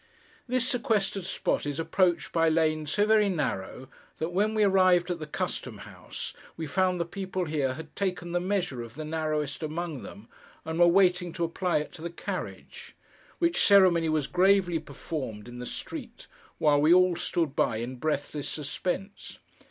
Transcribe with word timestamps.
This 0.47 0.67
sequestered 0.67 1.25
spot 1.25 1.67
is 1.67 1.79
approached 1.79 2.31
by 2.31 2.49
lanes 2.49 2.91
so 2.91 3.05
very 3.05 3.29
narrow, 3.29 3.87
that 4.17 4.31
when 4.31 4.55
we 4.55 4.63
arrived 4.63 5.11
at 5.11 5.19
the 5.19 5.27
Custom 5.27 5.77
house, 5.77 6.33
we 6.57 6.65
found 6.65 6.99
the 6.99 7.05
people 7.05 7.45
here 7.45 7.75
had 7.75 7.95
taken 7.95 8.31
the 8.31 8.39
measure 8.39 8.81
of 8.81 8.95
the 8.95 9.05
narrowest 9.05 9.61
among 9.61 10.01
them, 10.01 10.27
and 10.65 10.79
were 10.79 10.87
waiting 10.87 11.31
to 11.33 11.43
apply 11.43 11.77
it 11.81 11.91
to 11.91 12.01
the 12.01 12.09
carriage; 12.09 12.95
which 13.37 13.61
ceremony 13.63 14.09
was 14.09 14.25
gravely 14.25 14.79
performed 14.79 15.47
in 15.47 15.59
the 15.59 15.67
street, 15.67 16.25
while 16.57 16.81
we 16.81 16.91
all 16.91 17.15
stood 17.15 17.55
by 17.55 17.77
in 17.77 17.97
breathless 17.97 18.49
suspense. 18.49 19.37